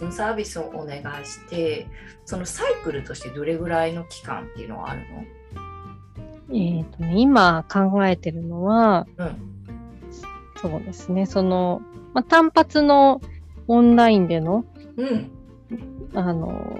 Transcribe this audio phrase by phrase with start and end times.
[0.00, 1.86] そのサービスをお願いして
[2.24, 5.02] そのサイクルとしてどれぐらいの期間っていうのはある
[6.48, 6.56] の？
[6.56, 9.36] えっ、とね、今考えてるのは、うん、
[10.62, 11.82] そうですね、その、
[12.14, 13.20] まあ、単発の
[13.68, 14.64] オンラインでの、
[14.96, 15.30] うん、
[16.14, 16.78] あの、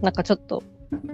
[0.00, 0.62] なんかちょっと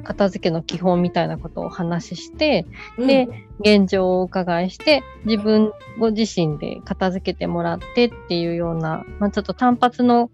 [0.05, 2.67] 片付けの基本みたいなことをお話しして、
[2.97, 10.31] うん、で、現状をお伺いして、自分ご自身で片付けてもらってっていうような、まあ、ちょっと単発の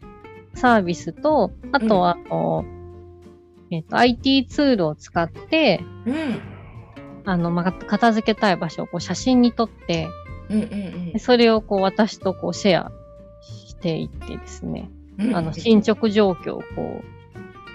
[0.56, 2.64] サービスと、あとは、あの、
[3.70, 6.40] えっ、と、IT ツールを使って、うん、
[7.24, 10.08] あの、まあ、片付けたい場所をこう写真に撮って、
[10.48, 12.92] うんうんうん、それをこう私とこうシェア
[13.40, 17.02] していってですね、うんうん、あの進捗状況をこ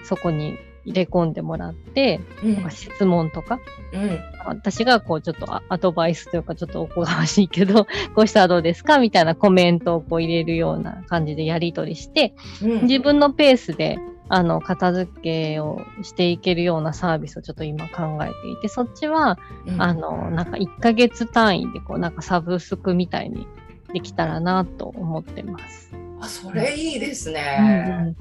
[0.02, 3.60] うそこに入れ込んでもらって、うん、質問とか、
[3.92, 19.38] うん、私がこうちょっとアドバイスというかちょっとおこがましいけど こうしたらどうですかみたいなコメントをこう入れるような感じでやり取りして、うん、自分のペースであの片付けをしていけるようなサービスをちょっと今考えていてそっちは、
[19.76, 23.46] あのなんか1ヶ月単位でこうなんかサブスクみたいに
[23.92, 26.01] できたらなと思ってます。
[26.22, 27.58] あそれいいですね。
[27.58, 28.16] うんうん。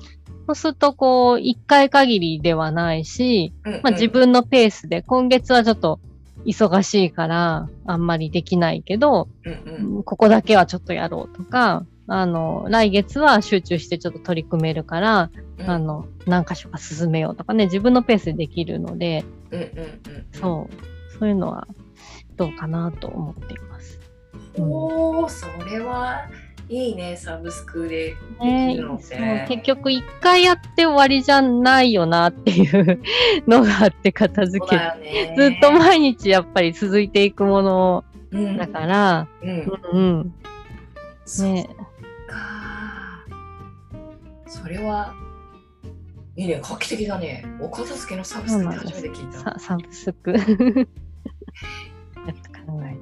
[0.47, 5.99] そうすると、こう、一回限りではないし、うんうん、まあ自分のペースで、今月はちょっと
[6.45, 15.29] 忙しいから、あんまりできないけど、うんうん、ここだけはちょっとやろうとか、あの、来月は集中してちょっと取り組めるから、
[15.59, 21.67] うん、あの、何箇所か進めようとかね、自分のペースでできるので、うんうんうん、そう、そういうのは
[22.35, 23.99] どうかなと思っています。
[24.57, 26.27] おー、それは
[26.71, 33.01] いいねサブスクでできるのって、ね、結局一回やって終わりじゃないよなっていう
[33.45, 38.05] のがあって片付け、ね、ずっと毎日やっぱり続いていくもの
[38.57, 40.33] だから、うん、うん、うん、
[41.43, 41.69] ね。
[42.29, 43.25] か
[44.47, 45.13] それは
[46.37, 47.45] いいね画期的だね。
[47.59, 49.59] お片付けのサブスクって初めて聞いた。
[49.59, 50.31] サブスク。
[50.39, 50.53] やっと
[52.65, 52.95] 考え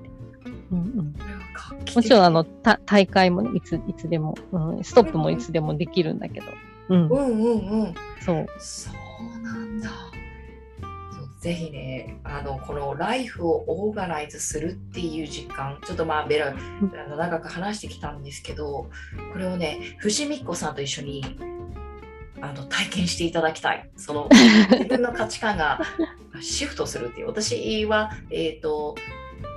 [1.96, 6.48] もちろんあの大会も、ね、いついつでも、うん、ストップもいつでもできるんだけど。
[6.90, 8.48] うん、うんうんうんそう。
[8.60, 9.90] そうなんだ。
[11.40, 18.90] ぜひねあのこのライフをオーガナイズするっていう実感ちょっとまあベラあの長く話してきたんですけど
[19.32, 21.24] これをね藤美子さんと一緒に
[22.42, 24.28] あの体験していただきたいその
[24.72, 25.80] 自分の価値観が
[26.42, 28.96] シフトするっていう私は、えーと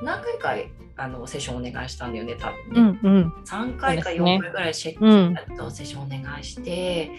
[0.04, 0.54] 何回か
[0.96, 2.98] あのセッションお願いしたんだよね、多分ね。
[3.02, 7.10] うんうん、3回か4回ぐらいシェックとセッションお願いして、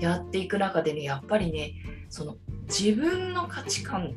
[0.00, 1.74] やっていく中でね、やっぱりね、
[2.08, 4.14] その自分の価値観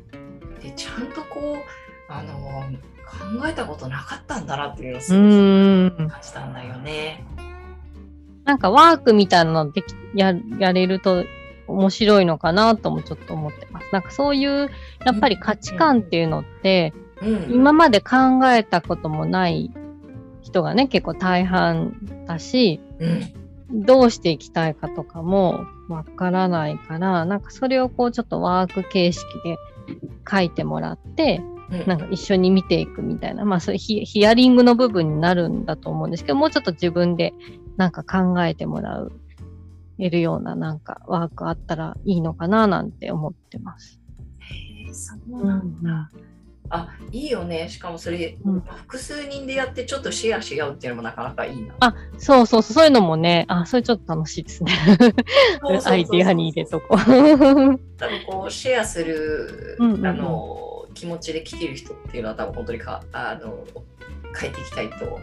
[0.57, 2.63] ってちゃんとこう、あの
[3.05, 7.23] 考えたことなかったんだなっていうのをすごく感じたんだよね。
[8.43, 11.25] なんかワークみたいなのできややれると
[11.67, 13.87] 面白いのかなともちょっと思ってます。
[13.91, 14.69] なんかそういう
[15.03, 17.04] やっぱり価値観っていうのって、うんうん、
[17.49, 19.71] 今まで考えたこともない
[20.41, 29.57] 人がね、結構大半だし、うん、どうしていきたいかとかもわからないから、なんかそれをこうちょっとワーク形式で
[30.29, 37.33] 書いてもらって、うん、なんか一緒に見ていくみたいな、まあそういうヒヒアリングの部分になるんだと思うんですけど、もうちょっと自分で
[37.77, 39.11] なんか考えてもらう、
[39.97, 43.99] 得るようななんかワークあったらいいのかななんて思ってます。
[44.41, 46.11] へえ、そうなんだ。
[46.13, 46.34] うん
[46.69, 47.69] あいいよね。
[47.69, 51.75] しかもそれ、うん、複数人でやってちょっとシェアし合うっていうのもなかなかいいな。
[51.79, 52.85] あそうそうそう。
[52.85, 54.71] いうのもねあそれちょっと楽しいですね。
[55.85, 57.79] アイディアに入れとこ多分
[58.27, 63.65] こうシェアする、うんうんうん、あの気持ちで来てる人っていうのは多分本当にかあの
[64.39, 65.19] 変えていきたいと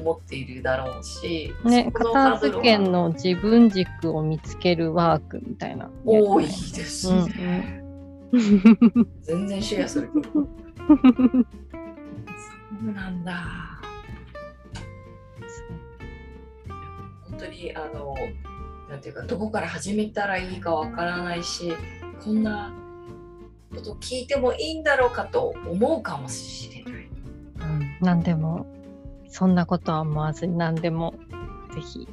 [0.00, 5.90] 思っているだろうし、ね、片付けの自分軸を見つけるワークみたいな。
[6.04, 7.82] 多いですね。
[8.32, 10.10] うん、全然シェアする。
[10.88, 10.94] そ
[12.88, 13.80] うなんだ。
[17.30, 18.14] 本当にあの
[18.88, 21.72] なんていうかどこから始めたらいいかわからないし
[22.22, 22.72] こんな
[23.74, 27.08] こと聞いてもいいんだろうかと思うかもしれない。
[27.60, 28.66] うん、何でも
[29.28, 31.14] そんなことは思わずに何でも
[31.74, 32.08] ぜひ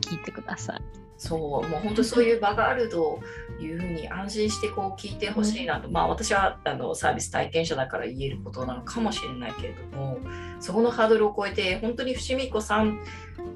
[0.00, 1.07] 聞いてください。
[1.18, 3.20] そうもう本当そういう場があると
[3.60, 10.18] いうふうに安心してこう聞いてほしいなと、まあ私はあのサービス体験者だから言えることなのかもしれないけれども
[10.60, 13.00] そこのハードルを超えて本当に伏見子さん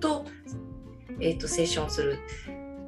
[0.01, 0.27] と,、
[1.21, 2.19] えーと、セッションする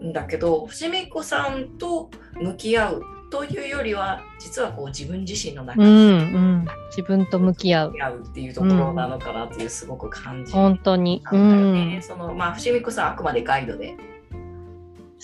[0.03, 7.95] んだけど伏見子さんと向き合うというよりは実はこう自分自身の中で、うんうん、自分と向き合う。
[8.29, 13.97] っていうところなのかなというすごく感じ、うん、本当に、うん、そのまあ伏見子さんあくまでガイドで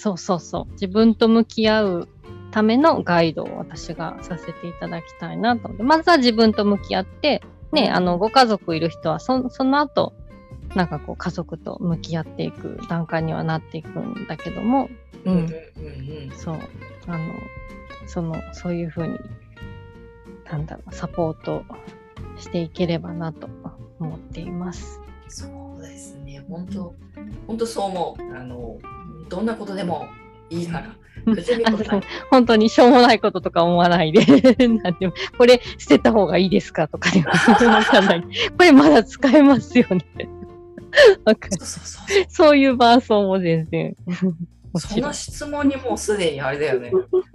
[0.02, 0.72] そうそうそう。
[0.72, 2.08] 自分と向き合う
[2.52, 5.82] ためのガイドを私がさせていただきたいなと思って。
[5.82, 10.14] まずは自分と向き合って、ね、あの、ご家族いる人はそ、その後、
[10.74, 14.88] なんかこう、家族と向き合っていく段階にはなっていくんだけども、
[15.26, 15.34] うん。
[15.34, 15.48] うんうん
[16.30, 16.58] うん、そう。
[17.06, 17.34] あの、
[18.06, 19.18] その、そういうふうに、
[20.50, 21.62] なんだろう、サポート
[22.38, 23.50] していければなと
[23.98, 24.98] 思っています。
[25.28, 25.46] そ
[25.78, 26.42] うですね。
[26.48, 26.94] 本当、
[27.46, 28.34] 本当そう思う。
[28.34, 28.78] あの、
[29.30, 30.08] どんなことでも
[30.50, 30.94] いいから。
[32.30, 34.24] 本当にしょうもないこととか思わないで。
[35.38, 37.26] これ捨てた方がいいですかとかでも。
[38.56, 40.04] これまだ使えますよね。
[42.28, 43.96] そういうバーソンも全然。
[44.78, 46.92] その質問にもうすでにあれだよね。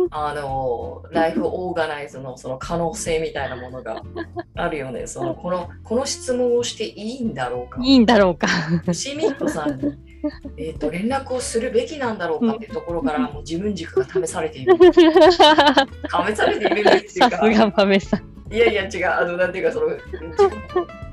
[0.09, 4.01] あのライフオーガナイズのその可能性みたいなものが
[4.55, 5.05] あるよね。
[5.05, 7.81] そのこのこの質問をしていいんだろうか。
[7.83, 8.47] いいんだろうか。
[8.47, 9.97] さんに
[10.57, 14.75] えーと、連絡をするべきなんだろうかっていうところから、もう自分軸が試されている。
[14.91, 18.53] 試されているんですさすが豆さん。
[18.53, 19.87] いやいや違う、あの、なんていうか、その、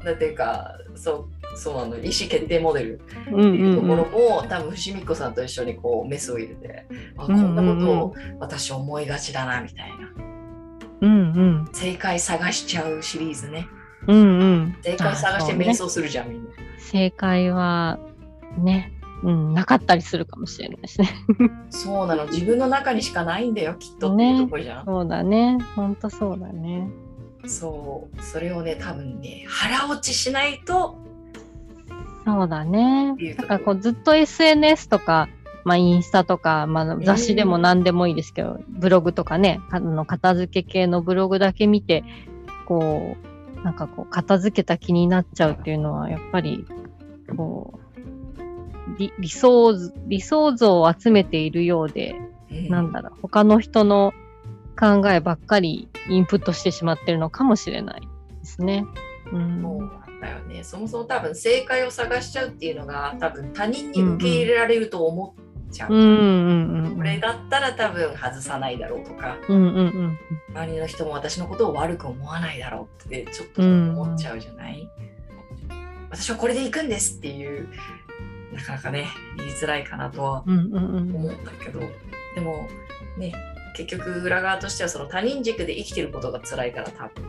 [0.05, 6.87] なんていうか、そう、そうなの、意思決定モデルっていうところも、多分、伏見子さんと一緒にこう、メスを入れて、
[7.17, 10.13] あこんなことを私思いがちだな、みたいな。
[11.01, 11.15] うんう
[11.63, 13.67] ん、正解探しちゃうシリーズね。
[14.07, 16.51] うんうん、正解探して瞑想するじゃん、ね、みんな。
[16.79, 17.99] 正解は
[18.59, 21.09] ね、うん、なかったりするかもしれないですね。
[21.71, 24.79] そうなの、自分の中にしかないんだよ、きっとってとこじゃん。
[24.79, 26.89] ね、そうだね、ほんとそうだね。
[27.47, 30.99] そう、それをね、多分ね、腹落ちしないと。
[32.25, 33.15] そうだね。
[33.15, 33.17] なん
[33.49, 35.29] かこうずっと SNS とか、
[35.65, 42.05] まあ、インスタとか、まあ、雑誌でも何でもいいですけど、ブログとかね、あの片付け系のブログだけ見て、
[42.67, 43.17] こ
[43.61, 46.67] う、なんかこう、片付けた気になっちゃうっていうのは、やっぱり、
[47.37, 47.82] こう、
[48.99, 49.73] 理理想
[50.07, 52.15] 理想像を集めているようで、
[52.69, 54.13] なんだろう、他の人の
[54.79, 58.85] 考えばっかりインプットしてしまってるのかもしれないですね。
[59.33, 60.65] うん、そうなんだよね。
[60.65, 65.95] そもそも多分正解を探しちゃうっていうのが多分他人に受け入れられると思っちゃう。
[65.95, 70.19] うんうんうん、これだったら多分外さないだろうとか、うんうんうん、
[70.55, 74.89] 周りの人も私のことを悪く思わないだろうってちょっと思っちゃうじゃない、うん、
[76.11, 77.69] 私はこれで行くんですっていう
[78.53, 79.09] なかなかね
[79.39, 81.85] 言いづらいかなとは思ったけど、うん。
[81.85, 82.69] うんうん、でも
[83.19, 83.35] ね
[83.75, 87.25] 結局裏側としてはその他人軸で生きてることが辛いから多分。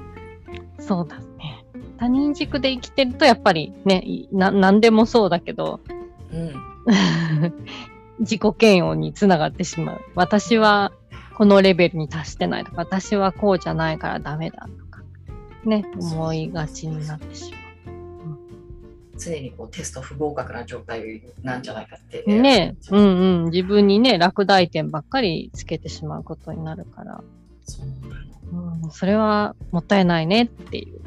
[0.79, 1.65] そうだね。
[1.97, 5.79] 他人軸で生きてるとやっぱりねな何でもそうだけど、
[6.31, 6.53] うん、
[8.19, 10.01] 自己嫌悪につながってしまう。
[10.15, 10.91] 私は
[11.35, 15.01] このレベルに達してないとか私はこうじゃないからダメだとか
[15.65, 17.62] ね思いがちになってしまう
[19.17, 22.23] 常にこうテスト不合格な状態なんじゃないかって。
[22.25, 23.51] ねうんうん。
[23.51, 27.23] 自分にね、落第点ばっかりつけてしまうことになるから。
[27.65, 27.85] そう
[28.53, 31.01] うん、それはもったいないねっていう。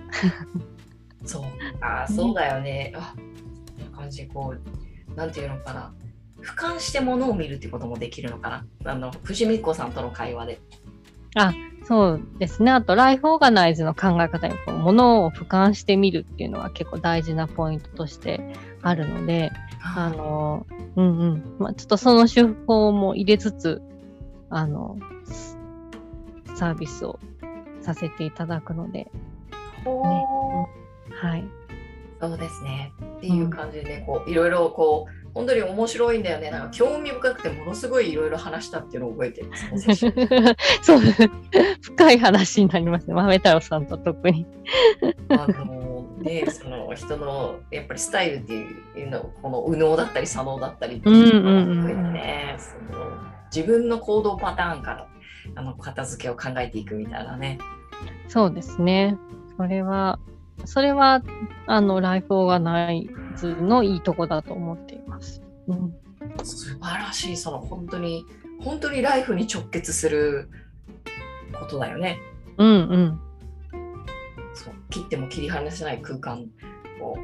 [1.25, 1.42] そう。
[1.80, 2.92] ああ、そうだよね。
[2.96, 5.92] あこんな感じこう、なんていうのかな。
[6.40, 8.50] 俯瞰してものを見るってこともできるのか
[8.84, 8.92] な。
[8.92, 10.60] あの、藤美子さんとの会話で。
[11.36, 11.52] あ、
[11.87, 12.73] そうですね。
[12.73, 18.40] あと、ライフオーガナイズの考え方にこう、ものを俯瞰してみるっていうのは結構大事なポイントとして
[18.83, 20.66] あるので、あの、
[20.97, 21.57] うんうん。
[21.61, 23.81] まあ、ちょっとその手法も入れつつ、
[24.50, 24.99] あの、
[26.57, 27.21] サービスを
[27.83, 29.11] させていただくので、ね、
[31.23, 31.45] はい。
[32.21, 32.93] そうですね。
[33.19, 36.50] っていう感じでね、こういろいろこう本当に面白いんだよね。
[36.50, 39.50] なんか興味深くてものすごいいろいろ話したっていうのを覚えてる
[40.81, 40.99] そう、
[41.83, 43.12] 深い話になりますね。
[43.12, 44.47] 豆太郎さんと特に。
[45.28, 53.05] あのね、その人のやっぱりスタイルっていうのこの右脳だったり左脳だったりっていうのを含めてね、その
[53.55, 55.07] 自分の行動パターンから
[55.55, 57.59] あの片付けを考えていくみたいなね。
[58.28, 59.19] そうですね。
[59.59, 60.19] それは
[60.64, 61.22] それは、
[61.66, 65.42] あの、ライフオーガナイズのいいとこだと思っています。
[65.68, 65.94] うん、
[66.42, 68.25] 素晴らしい、その本当に、
[68.60, 70.48] 本当にライフに直結する
[71.52, 72.18] ことだよね。
[72.58, 73.20] うんうん。
[74.54, 76.46] そう切っても切り離せない空間
[77.00, 77.16] を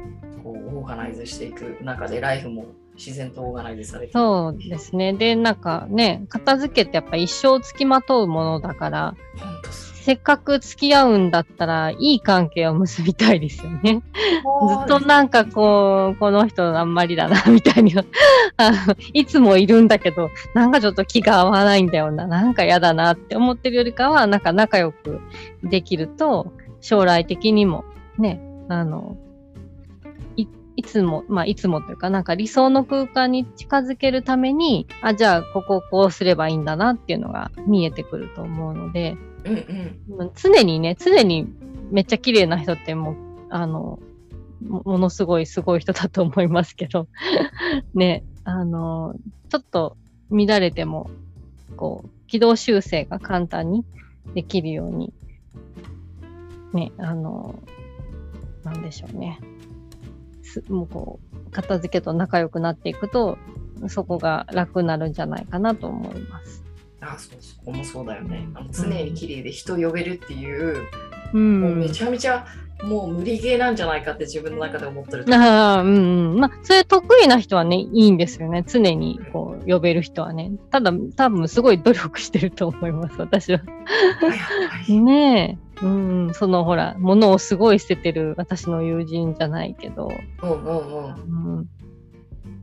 [0.43, 5.13] こうオーガナイズしていく中でライフも自然とオーガナイズされてそうですね。
[5.13, 14.03] で、なんかね、片付けってやっぱ一生つきまとうものだから、本当そせっかく付き合うんだったら、いい関係を結びたいですよね。
[14.03, 17.95] ずっとなんかこう、この人あんまりだな、みたいに
[18.57, 25.21] あの、いつもいるんだけど、なんかちょっと気が合わないんだよな、なんか嫌だなって思ってるよりかは、なんか仲良く
[25.63, 27.85] できると、将来的にも
[28.17, 29.15] ね、あの、
[30.35, 39.53] いいつも、まあいつもというか、なんか理想の空間に近づけるために、あ、じゃあこここうすればいいんだなっていうのが見えてくると思うので、うん
[40.19, 41.47] うん常にね、常に
[41.91, 43.15] めっちゃ綺麗な人ってもう、
[43.49, 43.99] あの、
[44.61, 47.07] ものすごいすごい人だと思いますけど、
[47.93, 49.15] ね、あの、
[49.49, 49.97] ちょっと
[50.31, 51.09] 乱れても、
[51.75, 53.85] こう、軌道修正が簡単に
[54.33, 55.13] できるように、
[56.73, 57.59] ね、あの、
[58.63, 59.39] なんでしょうね。
[60.41, 63.37] すもうこう、片付けと仲良くなっていくと、
[63.87, 66.62] そこが楽になるんじゃないかなと思います。
[67.03, 70.87] あそうそこもそうだよねあの常に綺麗で人呼べるっていう、
[71.33, 71.37] う。
[71.37, 72.45] もうんめちゃめちゃ
[72.83, 76.39] もう無理ゲーなんじゃないかって自分の中で思ってるああ、 うんうん。
[76.39, 78.63] まあ、それ得意な人はね、いいんですよね。
[78.67, 80.51] 常にこう、呼べる人はね。
[80.69, 83.61] ただ、多分すごい努力してると思います、私は。
[84.89, 85.85] ねえ。
[85.85, 90.09] うん、そのほら、物をすごい捨ててる私の友人じゃないけど、
[90.41, 91.69] うんうんうんうん、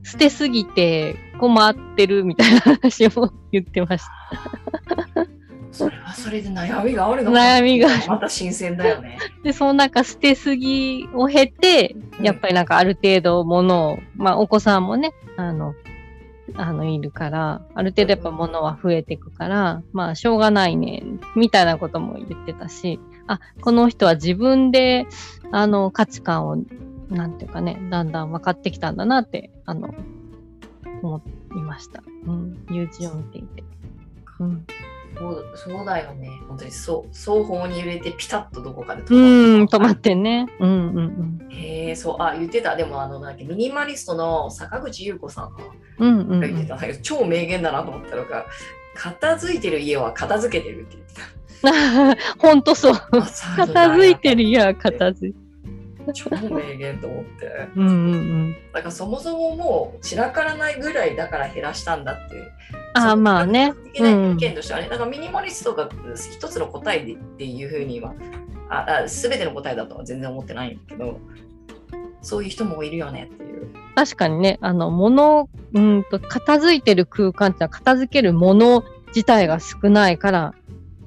[0.03, 5.31] 捨てすぎて困ってるみたいな話を言ってました。
[5.71, 7.87] それはそれで悩みがあるの悩みが。
[8.07, 9.17] また新鮮だよね。
[9.43, 15.73] で、そのなんか捨てすぎを経て、やっぱりなんかある程度物を、まあお子さんもね、あの、
[16.55, 21.03] あの、いるから、ある程度やっぱ物は増えていくから、まあしょうがないね、
[21.37, 25.07] みたいなことも言ってたし、あ、この人は自分で、
[25.51, 26.57] あの、価値観を、
[27.11, 29.93] なんていうかね、だんだん分かってきたんだなって、あの、
[31.03, 31.21] 思
[31.55, 32.01] いました。
[32.25, 33.63] うん、YouTube を見ていて。
[34.39, 34.65] うん。
[35.17, 40.47] そうそうだよね本当にそう双方に揺れてピタッとどこかでう止ん、止まってね。
[40.59, 41.47] うんうんうん。
[41.51, 45.59] へえそうあ言ってたでもあのなんだっけミニマリストの坂口優子さんが
[45.99, 46.67] うんうん、う言ってん。
[46.67, 48.45] た超名言だなと思ったのが
[48.95, 52.93] 片付いてる家は片付けてるって言ってたほんとそう。
[53.57, 55.39] 片付いてる家は片付いて
[56.13, 57.45] 超名言と思って。
[57.45, 57.69] る。
[57.75, 58.55] うんうんうん。
[58.73, 62.35] だからそもそももう散らからないぐらいだから減らしたんだって
[62.93, 63.73] ああ、まあね。
[63.93, 68.13] 意見としてはね、だからミニマリストが一つの答えでっていうふうには
[68.69, 71.19] ああ全ての答えだとは全然思ってないんだけど
[72.21, 73.67] そういう人もいるよねっていう。
[73.95, 80.53] 確かにね、あの、物、うんと、片付いてる空間ってのは片付けるもの自体が少ないから、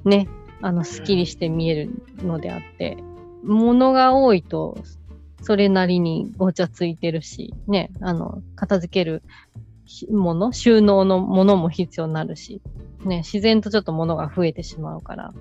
[0.03, 0.27] ね、
[0.61, 2.97] あの、スッキリして見えるのであって、
[3.45, 4.77] 物が多いと、
[5.41, 9.21] それなりにごちゃついてるし、ね、あの、片付ける
[9.85, 12.61] しもの、収納のものも必要になるし、
[13.05, 15.33] ね、自然とちょっと物が増えてしまうから、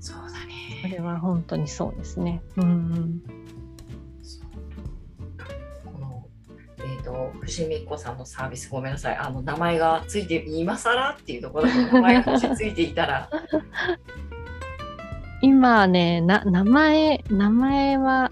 [0.00, 2.42] そうだそねれは本当にそうですね。
[2.56, 3.22] うんうん。
[5.84, 6.26] この
[6.78, 13.30] えっ、と伏見子さんのサービスごめんなさいあの名前がついて今更っていうところで名前がもしついていたら
[15.42, 18.30] 今ね、な、名前、名前は、あ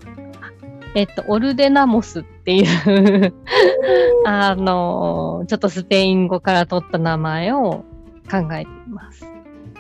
[0.95, 3.35] えっと、オルデナモスっていう
[4.25, 7.85] あの、ちょっとスペイン語から取った名前を
[8.31, 9.25] 考えています。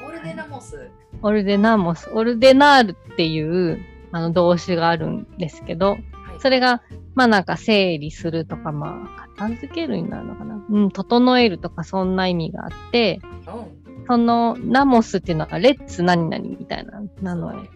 [0.06, 0.90] オルデナモス？
[1.22, 3.78] オルデナモス、オルデナールっていう
[4.12, 6.04] あの動詞があるんですけど、はい
[6.40, 6.82] それが、
[7.14, 10.64] まあなんか整理するとか、まあ片付けるになるのかな。
[10.70, 13.79] うん、整えるとかそんな意味があって、うん
[14.10, 17.70] そのナモスっていうのはレッツ何々みたいな、なので、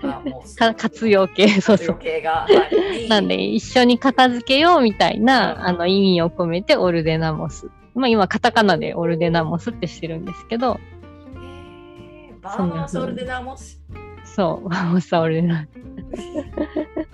[0.00, 1.98] あのあもうか活用形、そうそう。
[3.10, 5.66] なんで、一緒に片付けようみたいな、うん。
[5.66, 7.68] あの、意味を込めてオルデナモス。
[7.96, 10.78] まあ今、カタカナでオルデナモスってしてるんですけど、
[11.34, 13.82] えー Vamos ordenamos？
[14.22, 15.66] そう、 vamos a ordena、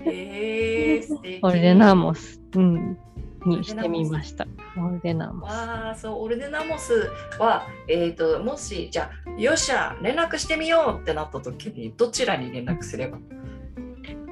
[0.04, 1.38] えー、素敵。
[1.40, 2.99] Ordena mos、うん、
[3.47, 4.47] にしてみました。
[4.76, 5.50] Ordenamo s。
[5.51, 13.19] わあそう Ordenamos は、えー、ともしじゃあよっしゃ連絡してみようってなった時にどちらに連絡すれば？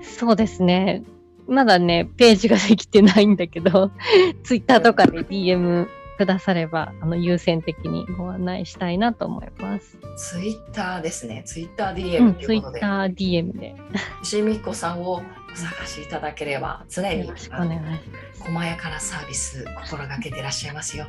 [0.02, 1.02] そうですね。
[1.48, 3.90] まだね、ページができてないんだけど、
[4.44, 9.98] ツイッターとかで DM くだされば、あの、優先的にご案内したいなと思います。
[10.16, 13.74] ツイッターですねツイッターう DM ん、ツイということで、ッター DM で
[14.22, 17.24] 石美子さんをお探しいただければ常に。
[17.24, 21.06] 細やかなサービス心がけてらっしゃいますよ。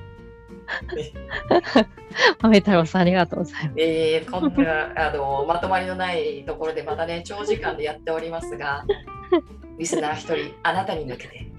[2.42, 3.74] 豆太郎さん、ありがとうございます。
[3.78, 8.86] えー、こんなあのまとまりのないところでまたね長時間でやっておりますが
[9.80, 11.54] リスナー一人あなたに向けて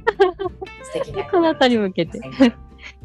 [0.83, 1.29] 素敵な。
[1.31, 2.19] そなたに向けて。
[2.19, 2.21] い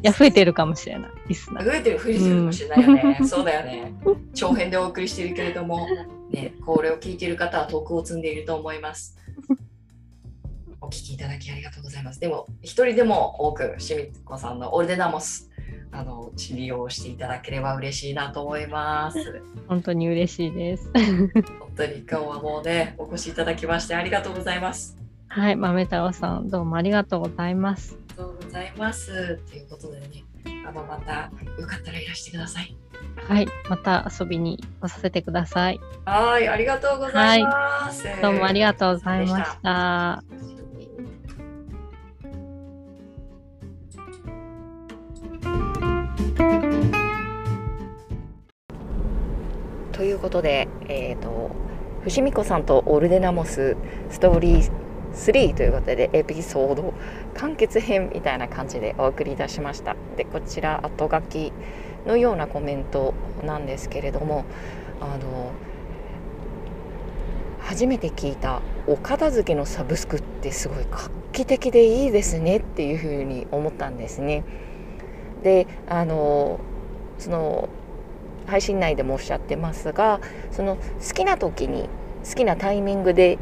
[0.02, 1.10] や、増えてるかもしれない。
[1.28, 1.64] リスナー。
[1.64, 3.16] 増えてる、増えてるかもしれないよね。
[3.20, 3.94] うん、そうだよね。
[4.34, 5.86] 長編でお送りしてるけれども、
[6.30, 9.16] ね、これを聞いている方は徳を積んでいると思います。
[10.80, 12.20] お聞きいただきありがとうございます。
[12.20, 15.50] でも、一人でも多く、しみこさんのオルデナモス、
[15.92, 19.42] あの利用していただければ嬉しいなと思います。
[19.68, 20.90] 本当に嬉しいです。
[21.60, 24.96] 本当に今日はもうね、お越しいただきましてありがとうございます。
[25.28, 27.96] はい、豆太郎さん、どうもありがとうございます。
[28.10, 29.38] ありがとうございます。
[29.50, 30.24] ということでね、
[30.66, 32.76] あのまたよかったらいらしてください。
[33.16, 35.80] はい、また遊びに来させてください。
[36.04, 38.06] はい、ありがとうございます。
[38.06, 40.22] はい、どうもありがとうございました。
[50.00, 51.50] ということで、えーと、
[52.04, 53.76] 伏見子さんとオルデナモス
[54.08, 54.72] ストーリー
[55.12, 56.94] 3ということでエピソード
[57.34, 61.52] 完結編みたいな感じでお送りいたしましたでこちら後書き
[62.06, 63.12] のようなコメント
[63.44, 64.46] なんですけれども
[65.02, 65.52] あの
[67.60, 74.44] 初めて聞いたお片付けのサブスクってすごい画期的でいいですねっていうふうに思ったんですね。
[75.42, 76.58] であの
[77.18, 77.68] その
[78.46, 80.20] 配信内でもおっしゃってますが
[80.50, 81.88] その好きな時に
[82.28, 83.38] 好きなタイミングで、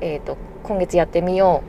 [0.00, 1.62] えーと、今月やってみよ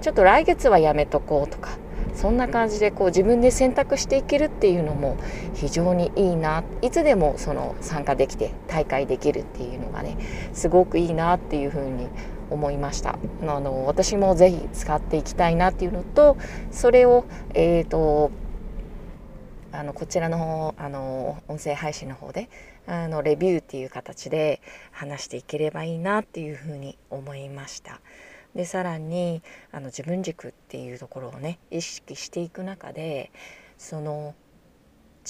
[0.00, 1.70] うちょっと来月はやめとこうとか
[2.14, 5.16] そんな感じでこう自分で選択していけるっていうのも
[5.54, 10.16] 非常にいいないつでもその参加できて大会できるっていうのがね
[10.52, 12.08] すごくいいなっていうふうに
[12.50, 13.18] 思いました。
[13.42, 16.36] あの私もぜひ使っていきたいなっていうのと
[16.70, 18.30] それをえ、ー、と
[19.70, 22.48] あのこちらのあの音声配信の方で
[22.86, 28.00] あのレビューっていう形で話していければいいなっていうふうに思いました。
[28.54, 33.30] でさらにあの自分軸っていうところをね意識していく中で
[33.76, 34.34] その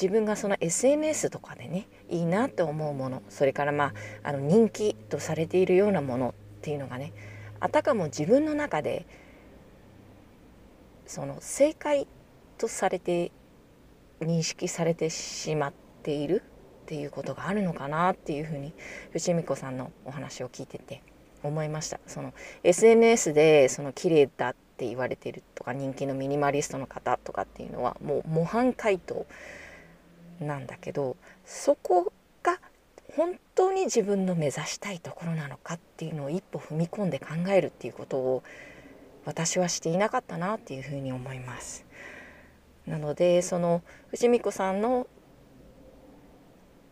[0.01, 3.87] 自分がその SNS とかでねいいなって思うものそれからま
[4.22, 7.12] ああの人気とされているようなものっていうのがね
[7.59, 9.05] あたかも自分の中で
[11.07, 12.07] その正解
[12.57, 13.33] とされて
[14.20, 16.42] 認識されてしまっている
[16.85, 18.72] っていうことがあるのかなっていうふうに
[19.12, 21.02] 伏見子さんのお話を聞いてて
[21.42, 22.33] 思いましたその
[22.64, 29.26] SNS でその綺麗だって言われてるとか人気のミニマリストの方とかっていうのはもう模範解答
[30.40, 32.59] なんだけどそこが
[33.16, 38.42] 本当に自分の目指したいところなのかっていうのを一歩踏み込んで考えるっていうことを
[39.24, 41.85] 私はしていなかったなっていうふうに思います。
[42.88, 45.07] なのでその藤美子さんの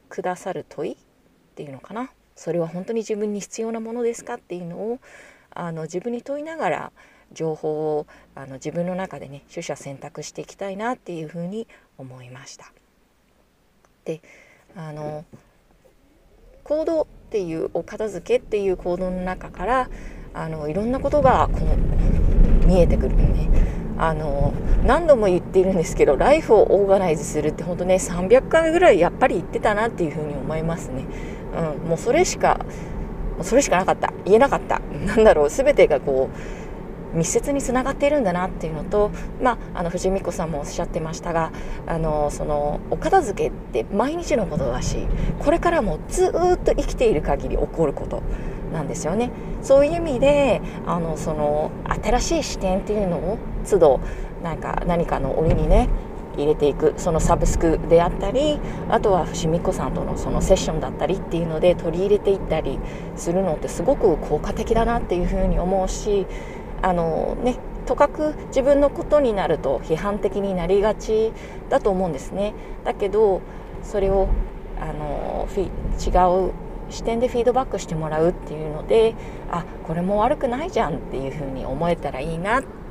[0.08, 0.96] くださる問いっ
[1.54, 2.10] ていうのかな？
[2.34, 4.98] それは本当に自分に必要なものですかっていうのを
[5.50, 6.92] あの自分に問いながら
[7.32, 12.72] 情報をあの自分の中でね取捨選択していきたいなっていうふうに思いました。
[14.04, 14.20] で
[14.76, 15.24] あの
[16.62, 19.90] 行動っていうお片付けっていう行動の中から
[20.34, 21.76] あのいろんなことがこの
[22.66, 23.75] 見えてくるよね。
[23.98, 24.52] あの
[24.84, 31.04] 何度も言っているんですけどライフをオーガナイズするって本当ね300回ぐらいやっぱり言ってたなっていうふうに思いますね、
[31.82, 32.64] うん、もうそれしか
[33.42, 34.12] それしかなかった。
[34.24, 34.80] 言えなかった。
[35.06, 35.50] なんだろう。
[35.50, 36.30] 全てがこ
[37.14, 39.10] う密接につながっているんだなっていうのと、
[39.42, 41.50] まあ、あの藤美子さんもおっしゃってましたが
[41.86, 45.06] あのそのお片付けって毎日のことだし
[45.38, 48.22] これからもずっと生きている限り起こること
[48.72, 49.30] なんですよね。
[49.62, 51.70] そういう意味であのその
[52.02, 54.00] 新しい視点っていうのを都度
[54.42, 55.88] なんか何かの折にね
[56.36, 58.58] 入れていくそのサブスクであったり
[58.90, 62.78] あとは伏見子さんとのそのセッションだったりっていうので取り入れていったり
[63.16, 66.26] するのってすごく効果的だなっていうふうに思うし
[66.82, 71.32] あのねとかく自分のことになると批判的になりがち
[71.70, 72.52] だと思うんですね。
[72.84, 73.40] だけど
[73.82, 74.28] それを
[74.80, 76.52] あの違う
[76.90, 79.14] 視点でフィードバックしてもらうっていうので
[79.50, 82.85] あこれも悪くないじゃんっていうふうに思えたらいいなって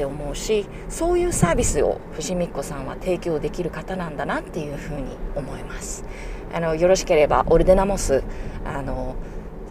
[0.00, 6.04] って思うしそういうサービスを藤美子さんは提供できる方なんだなっていうふうに思います。
[6.52, 8.24] あのよろしければオルデナモス
[8.64, 9.14] あの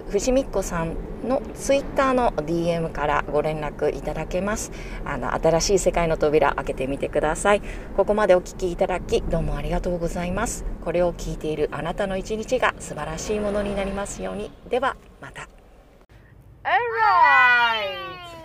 [0.09, 0.95] 藤美子さん
[1.27, 4.71] のツイッターの DM からご連絡いただけます。
[5.03, 7.61] あの新しい世界の扉開けてみてください。
[7.97, 10.63] ここまでお聞きいただきどうもありがとうございます。
[10.85, 14.51] これを聞いているあなたの一日が素晴らしいものになりますように。
[14.69, 15.49] ではまた。
[16.63, 18.38] Alright